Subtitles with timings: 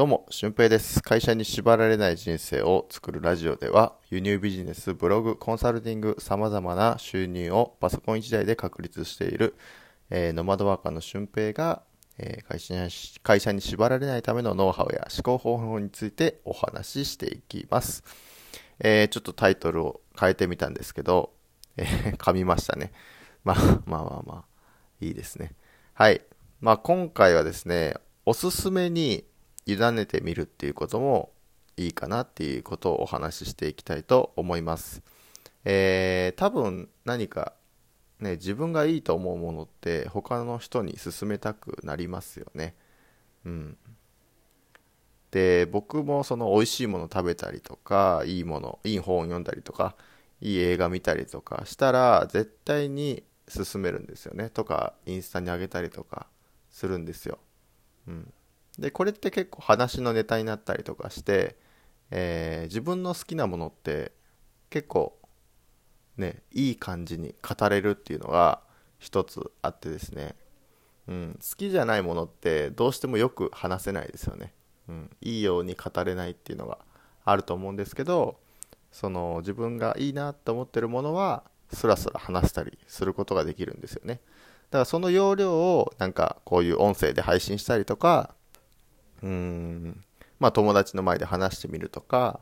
[0.00, 1.02] どうも、俊平です。
[1.02, 9.56] 会社に縛られない人生を作るラジオでは、輸入ビジネス、ブログ、コンサルティング、様々な収入をパソコン1台で確立している、
[10.08, 11.82] えーノマドワーカーの俊平が、
[12.16, 12.90] えー会社に
[13.22, 18.02] 会社に縛られないためのノウハウや思考方法についてお話ししていきます。
[18.78, 21.34] えーちょっとタイトルを変えてみたんですけど、
[21.76, 22.92] えー噛みましたね。
[23.44, 24.44] まあまあまあまあ、
[25.02, 25.52] いいですね。
[25.92, 26.22] はい。
[26.62, 29.28] まあ今回はですね、おすすめに
[29.74, 31.32] 委ねてみるっていうことも
[31.76, 35.02] いいかなっていうことをお話ししていきたいと思います。
[35.64, 37.54] えー多分何か
[38.20, 42.74] ね、自分がいいと思うものって他の人に勧めたくなりますよね。
[43.44, 43.78] うん。
[45.30, 49.96] で、僕もその美味しいもの食べたりとか、いいもの、いい本を読んだりとか、
[50.40, 54.50] いい映画見たりとかしたら絶対に勧めるんですよね。
[54.50, 56.26] とか、インスタに上げたりとか
[56.70, 57.38] するんですよ。
[58.08, 58.32] うん。
[58.78, 61.56] で、これって結構話のネタになったりとかして、
[62.10, 64.12] えー自分の好きなものって
[64.68, 65.18] 結構
[66.16, 68.60] ね、いい感じに語れるっていうのが
[68.98, 70.36] 一つあってですね、
[71.08, 74.52] うん、好きじゃないものってどうしてもよく話せないですよね。
[74.88, 76.78] うん、いいように語れないっていうのが
[77.24, 78.38] あると思うんですけど、
[78.92, 84.20] その自分がいいなと思ってるものはスラスラ話したりすることができるんですよね。
[84.70, 88.34] だからその要領をなんかこういう音声で配信したりとか、
[89.22, 90.04] うん、
[90.38, 92.40] まあ友達の前で話してみるとか、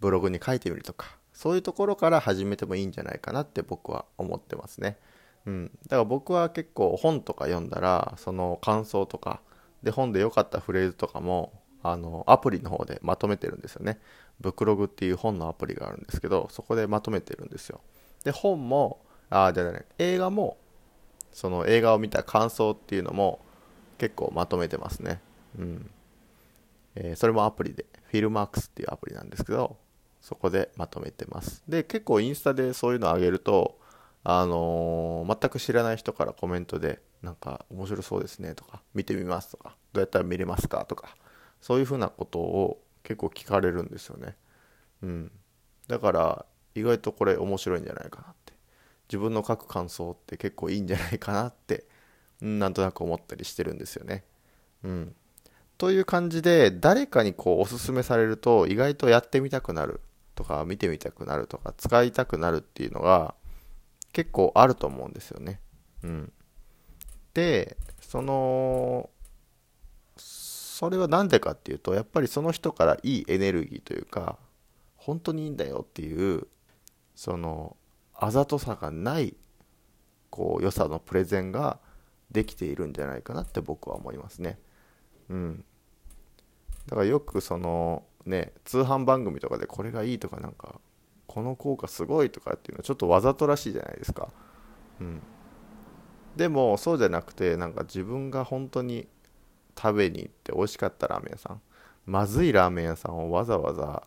[0.00, 4.98] ブログに書いてみるとか、そういうところから始めてもいいんじゃないかなって僕は思ってますね。
[5.46, 5.70] うん。
[5.84, 9.40] だから僕は結構本とか読んだら、その感想とか、
[9.82, 14.00] で本で良かったフレーズとかも、あの、アプリの方でまとめてるんですよね。
[14.40, 17.80] ブクログっていう本のアプリがあるんですけど、そこでまとめてるんですよ。
[18.24, 20.58] で、本も、あ、じゃない、映画も、
[21.32, 23.38] その映画を見た感想っていうのも
[23.98, 25.20] 結構まとめてますね。
[25.58, 25.90] うん。
[27.00, 29.76] えーそれもアプリで、フィルマークスっていうアプリなんですけど、
[30.20, 31.62] そこでまとめてます。
[31.68, 33.78] で、結構インスタでそういうのを上げると、
[34.24, 41.16] あのー全く知らない人からコメントで、なんか面白そうですねとか、見てみますとか、どうやったら見れますかとか、
[41.60, 44.36] そういうふうなことを結構聞かれるんですよね。
[45.02, 45.32] うん。
[45.86, 48.52] だから、意外とこれ面白いんじゃないかなって。
[49.08, 51.86] 自分の書く感想って結構いいんじゃないかなって、
[52.40, 54.24] なんとなく思ったりしてるんですよね。
[54.84, 55.16] うん。
[55.78, 60.00] という感じで、誰かにこうおすすめされると意外とやってみたくなる
[60.34, 63.34] とか、見てみたくなるとか、使いたくなるっていうのが
[64.12, 65.60] 結構あると思うんですよね。
[66.02, 66.32] うん。
[67.32, 69.08] で、その、
[70.16, 74.38] それはなんでかっていうと、やっぱりその人からいいエネルギーというか、
[74.96, 76.48] 本当にいいんだよっていう、
[77.14, 77.76] その、
[78.14, 79.36] あざとさがない、
[80.30, 81.78] こう、良さのプレゼンが
[82.32, 84.58] できているんじゃないかなって僕は思いますね。
[85.30, 85.64] うん。
[86.86, 90.80] だからよくそのね通販番組とかでこれがいいとかなんか
[91.26, 94.28] この効果すごいとかっていうのはちょっとわざとらしいじゃないですか。
[95.00, 95.22] うん。
[96.36, 99.08] でもそうじゃなくてなんか自分が本当に
[99.76, 101.60] 食べに行って美味しかったラーメン屋さん
[102.06, 104.04] まずいラーメン屋さんをわざわざ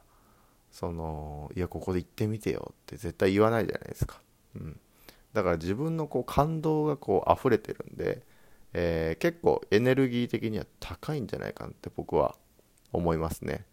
[0.72, 4.22] そのいやここで行ってみてよって絶対言わないじゃないですか。
[4.56, 4.80] うん。
[5.34, 8.22] だから自分のこう感動がこう溢れてるんで、
[8.74, 12.36] えー結構エネルギー的には高いんじゃないかなって僕は
[12.94, 13.66] 思いますね。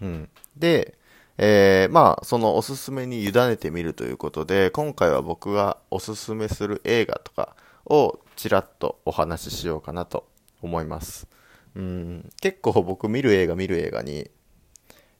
[0.00, 0.28] うん。
[0.56, 0.98] で、
[1.38, 10.28] えーまあ、そのおすすめに委ねてみるということで、今回は僕がおすすめする映画とかをちらっとお話ししようかなと
[10.62, 11.28] 思います。
[11.74, 14.30] うん、結構僕見る映画見る映画に、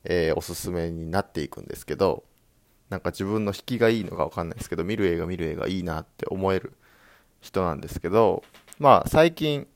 [0.03, 2.23] えーおすすめになっていくんですけど、
[2.89, 6.73] なんか自分の引きがいいのかわかんないですけど、見る映画見る映画いいなって思える
[7.41, 8.43] 人なんですけど、
[8.79, 9.67] まあ最近、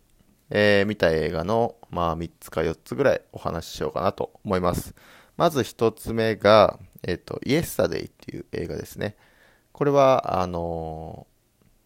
[0.49, 4.93] えー見た映画の、まあ3つか4つぐらいお話ししようかなと思います。
[5.37, 9.15] まず1つ目が、えっ、と、イエスタデイっていう映画ですね。
[9.71, 11.27] これは、あの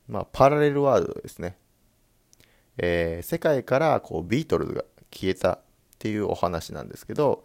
[0.10, 1.58] ーまあパラレルワールドですね。
[2.78, 5.60] え世界からこうビートルズが消えたっ
[5.98, 7.44] ていうお話なんですけど、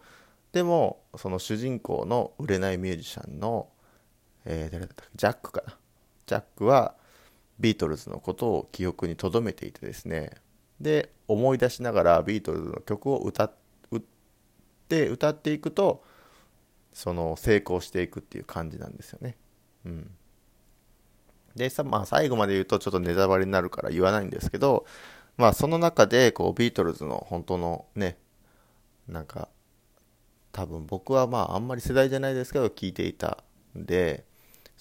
[0.51, 3.69] でも、その主人公の売れないミュージシャンの、
[4.45, 5.17] え誰だったっけ？
[5.17, 5.77] ジャックかな。
[6.25, 6.95] ジャックは
[7.61, 10.31] ビートルズのことを記憶に留めていてですね、
[10.79, 13.53] で、思い出しながらビートルズの曲を歌っ
[14.89, 16.03] て、歌っていくと、
[16.91, 19.37] その成功していくっていう感じなんですよね。
[19.85, 20.11] うん。
[21.55, 24.85] で、さ、まあ最後まで言うとちょっとネタバレになるから言わないんですけど、
[25.37, 28.17] まあその中でこうビートルズの本当のね、
[29.07, 29.49] なんか
[30.51, 33.43] 多分僕はまああんまり世代じゃないですけど聞いていた
[33.77, 34.25] んで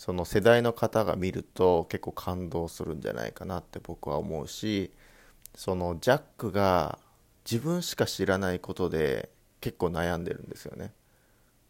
[0.01, 4.91] その世代の方が見ると結構感動するんじゃないかなって僕は思うし
[5.55, 6.99] そのジャックが
[7.45, 9.29] 自分しか知らないことで
[9.61, 10.95] 結構悩んでるんですよね。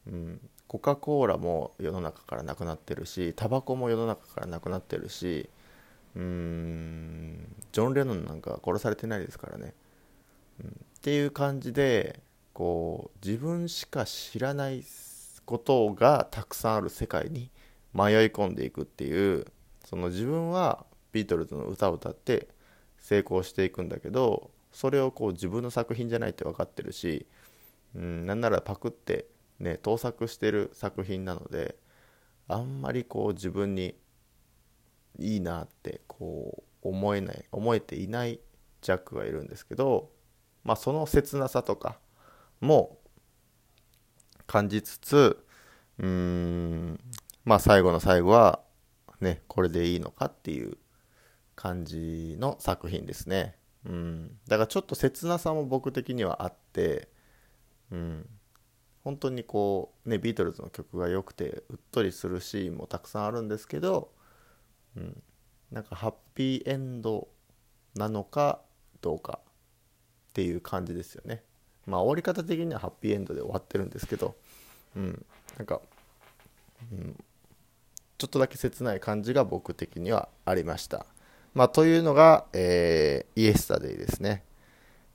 [0.07, 5.51] うん、コカ・コーラも世の中からなくなってるしタバコも世の中からなくなってるし
[6.15, 7.57] うーん。
[7.73, 9.75] ジョン・レノンなんか殺されてないですからね、
[10.63, 10.73] うん、っ
[11.03, 12.21] ていう感じで
[12.53, 14.85] こう自分しか知らない
[15.45, 17.51] ことがたくさんある世界に
[17.93, 19.47] 迷い込んでいくっていう
[19.85, 22.49] その自分はビートルズの歌を歌って
[22.99, 27.27] 成功していくんだけどそれをこう自分の作品じゃないって分かってるし、
[27.97, 29.27] うん、なんならパクって
[29.59, 31.77] ね盗作してる作品なので
[32.47, 33.95] あんまりこう自分に
[35.19, 38.41] いいなってこう思えない思えていない
[38.81, 40.11] ジャックがいるんですけど、
[40.65, 41.99] まあ、その切なさとか
[42.61, 42.99] も
[44.47, 45.45] 感じつつ
[45.99, 47.01] うーん
[47.51, 48.61] まあ最後の最後は
[49.21, 50.79] ねこれでいいのかっていう
[51.57, 53.57] 感じの作品ですね。
[53.85, 57.09] うん、だからちょっと切なさも僕的にはあって、
[57.91, 58.29] うん、
[59.03, 64.13] 本当にこうねビートルズの曲が良くてうっとりするシーンもたくさんあるんですけど、
[64.97, 65.21] うん、
[65.73, 67.27] なんかハッピーエンド
[67.97, 68.61] なのか
[69.01, 71.43] どうかっていう感じですよね。
[71.85, 74.37] まあ終わり方的にはハッピーエンドで終わってるんですけど、
[74.95, 75.27] うん、
[75.57, 75.81] なんか、
[78.21, 81.07] ちょっとだけ切ない感じが僕的にはありました
[81.55, 84.45] まあというのが、えー、イエスタデイですね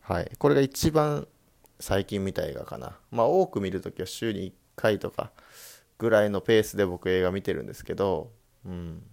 [0.02, 1.28] はいこれが一番
[1.80, 2.98] 最近見た映画かな。
[3.12, 5.32] まあ多く見るときは週に1回とか
[5.98, 8.32] ぐらいのペースで僕映画見てるんですけど、
[8.66, 9.04] うん。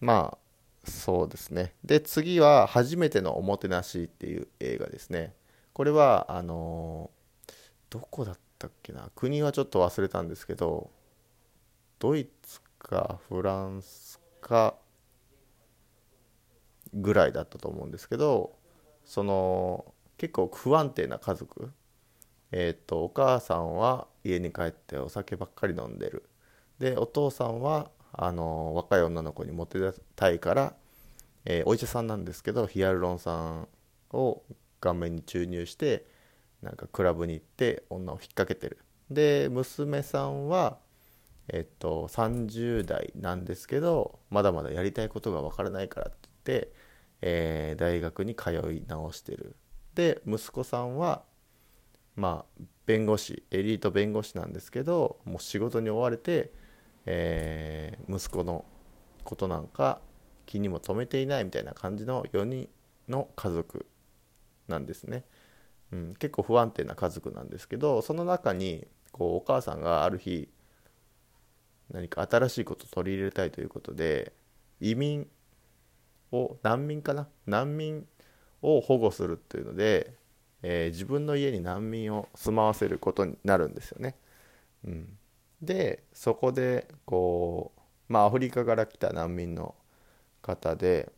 [0.00, 1.74] まあ、そうですね。
[1.84, 5.34] で、次は初めてのおもてなしっていう映画ですね。
[5.72, 7.52] これは、あのー、
[7.90, 9.10] どこだったっけな。
[9.14, 10.90] 国はちょっと忘れたんですけど、
[11.98, 14.76] ドイツかフランスか
[16.94, 18.56] ぐらいだったと思うんですけど、
[19.04, 19.84] その
[20.18, 21.72] 結構不安定な家族。
[22.52, 26.28] えっ、とお母さんは家に帰ってお酒ばっかり飲んでる。
[26.78, 29.80] でお父さんはあの若い女の子にモテ
[30.14, 30.74] たいから、
[31.44, 33.66] えー、お医者さんなんですけどヒアルロン酸
[34.12, 34.42] を
[34.80, 36.06] 顔面に注入して
[36.62, 38.78] なんかクラブに行って女を引っ掛けてる。
[39.10, 40.78] で娘さんは
[41.48, 46.72] えっと30代なんですけどまだまだやりたいことがわからないからって言って、
[47.22, 49.56] えー、大学に通い直してる。
[49.94, 51.22] で息子さんは
[52.14, 56.52] まあ弁護士エリート弁護士なんですけどもう仕事に追われて、
[57.06, 58.64] えー、息子の
[59.24, 60.00] ことなんか
[60.46, 62.68] 気にも留めていないみたいな感じの4人
[63.08, 63.86] の家族
[64.68, 65.24] なんですね、
[65.92, 70.48] うん、結構不安定な家族なんですけどその中にこうお母さんがある日
[71.90, 74.32] 何か新しいことを取り入れたいということで
[74.80, 75.28] 移民
[76.32, 77.28] を難民かな？
[77.46, 78.06] 難民
[78.62, 80.14] を保護するっていうので、
[80.62, 84.16] えー、自分の家に難民を住まわせることになるんですよね。
[84.84, 85.16] うん、
[85.62, 89.74] でそこでこうまあアフリカから来た難民の
[90.42, 91.12] 方で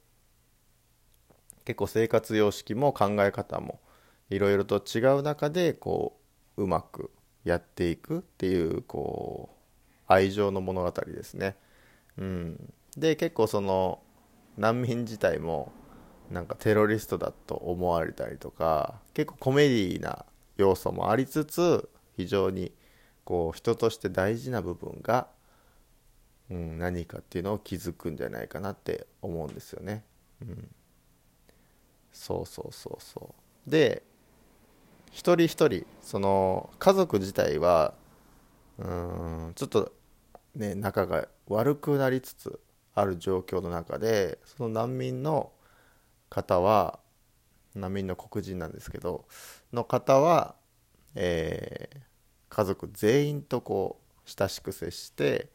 [1.64, 3.81] 結構生活様式も考え方も
[4.31, 6.19] いろいろと違う中でこ
[6.56, 7.11] ううまく
[7.44, 9.58] やっていくっていうこう
[10.09, 11.57] 愛情の物語ですね。
[12.17, 14.01] うん、で結構その
[14.57, 15.71] 難民自体も
[16.31, 20.25] なんかテロリストだと思われたりとか結構コメディな
[20.57, 22.73] 要素もありつつ非常に
[23.25, 25.29] こう人として大事な部分が、
[26.50, 30.03] うん、何かっていうのを気づくんじゃないかなって思うんですよね。
[30.43, 30.69] うん、
[32.12, 33.35] そうそうそうそ
[33.67, 34.03] うで
[35.11, 37.95] 一人一人その家族自体は
[38.79, 39.93] うんちょっと
[40.55, 42.61] ね仲が悪くなりつつ
[42.95, 45.52] ある状況の中でその難民の
[46.31, 46.99] 方は
[47.75, 49.26] 難民の黒人なんですけど
[49.73, 50.55] の方は、
[51.14, 51.99] えー、
[52.49, 55.49] 家族全員とこう親しく接して、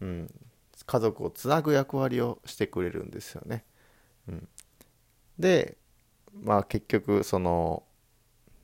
[0.00, 0.30] うん、
[0.86, 3.64] 家族をつなぐ役割をしてくれるんですよね。
[4.28, 4.48] うん、
[5.38, 5.76] で
[6.42, 7.84] まあ結局その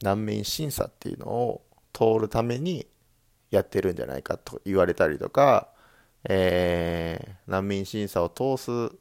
[0.03, 2.87] 難民審査っていうのを通るために
[3.55, 5.69] やってるんじゃないかと言われたりとか、
[6.29, 8.95] えー、難民審査を通す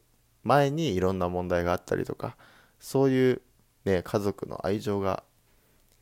[0.43, 2.35] 前にいろんな問題があったりとか
[2.79, 3.41] そういう、
[3.85, 5.23] ね、家族の愛情が、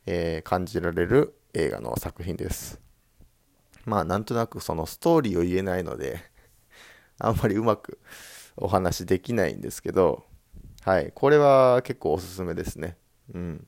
[0.06, 2.80] えー、感じられる映画の作品です。
[3.84, 6.20] まあなんとなくそのストーリーを言えないので
[7.18, 7.98] あんまりうまく
[8.56, 10.24] お話できないんですけど
[10.82, 12.96] はいこれは結構おすすめですね。
[13.34, 13.66] うん。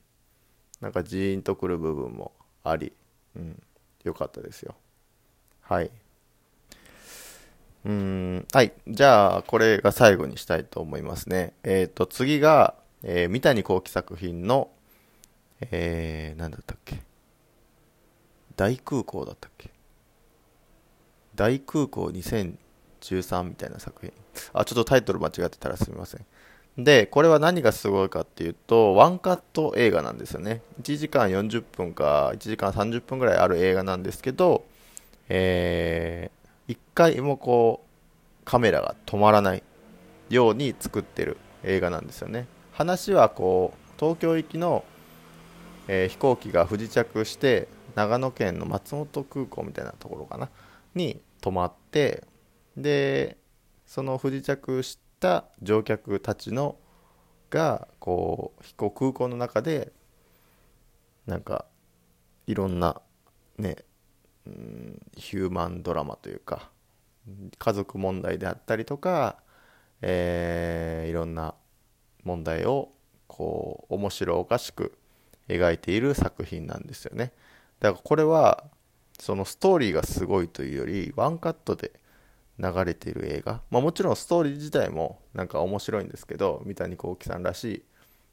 [0.80, 2.92] なんかジーンとくる部分もあり、
[3.36, 3.62] うん、
[4.04, 4.75] よかったですよ
[5.62, 5.90] はい
[7.84, 8.73] うん、はい。
[8.88, 11.52] じゃあ、これが最後にしたいと思いますね。
[11.64, 14.70] えっ、ー、と、次が、えー、三谷幸喜作品の、
[15.61, 17.02] えー、なんだったっけ？
[18.56, 19.70] 大空港だったっけ？
[21.34, 24.12] 大空港2013みたいな作品。
[24.54, 26.25] あ、ちょっとタイトル間違ってたらすみません。
[26.76, 30.61] で、これは何がすごいかっていうと、ワンカット映画なんですよね。
[30.83, 34.64] 1時間40分か、1時間30分ぐらいある映画なんですけど、
[35.28, 39.62] えー、一回もこう、カメラが止まらない
[40.31, 42.49] ように作ってる映画なんですよね。
[42.73, 44.85] 話はこう、東京行きの、
[45.87, 50.50] えー、飛行機が不時着して、長野県の松本空港みたいなところかな、
[50.97, 52.25] に止まって、
[52.76, 53.37] で、
[53.87, 56.76] その不時着してした乗客たちの
[57.49, 59.90] がこう飛行空港の中で
[61.26, 61.64] なんか
[62.47, 63.00] いろんな
[63.57, 63.76] ね、
[64.47, 66.69] うん、ヒューマンドラマというか
[67.57, 69.38] 家族問題であったりとか、
[70.02, 71.54] えー、いろんな
[72.23, 72.93] 問題を
[73.26, 74.93] こう面白おかしく
[75.49, 77.33] 描いている作品なんですよね。
[77.81, 78.64] だからこれは
[79.19, 81.93] そのストーリーがすごいというよりワンカットで
[82.58, 87.84] 流れている映画、まあ、もちろんストーリー自体もなんか面白いんですけど三谷幸喜さんらしい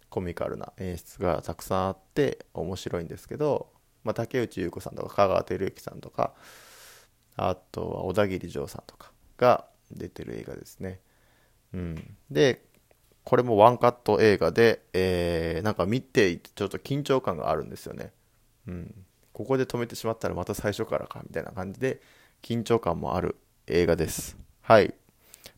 [0.10, 3.70] コミカルな演出がたくさんあって面白いんですけど、
[4.04, 6.34] まあ、竹内優子さんとか香川照之さんとか
[7.38, 11.00] あとは小田切丈さんとかが出てる映画ですね。
[11.74, 12.66] うん、で
[13.24, 18.12] これもワンカット映画で、えー、なんか見ていてちょっと緊張感があるんですよね。
[18.68, 22.02] うん、ここで止めてしまったらまた最初からかみたいな感じで
[22.42, 23.38] 緊張感もある
[23.68, 24.38] 映画です。
[24.62, 24.94] はい。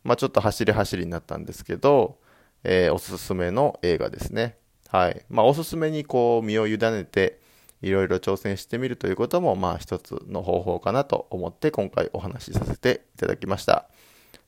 [0.02, 2.18] まあ、ちょっと走り走りになったんですけど、
[2.62, 4.56] えー、おすすめの映画ですね。
[4.88, 5.24] はい。
[5.28, 7.40] まあ、おすすめにこう身を委ねて、
[7.82, 13.88] いろいろ挑戦してみるということも、まあ、一つの方法かなと思って今回お話しさせていただきました。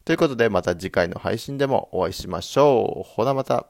[0.04, 3.08] ということで、また次回の配信でもお会いしましょう。
[3.08, 3.66] ほなまた。